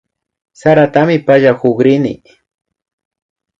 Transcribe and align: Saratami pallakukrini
Saratami 0.61 1.17
pallakukrini 1.27 2.13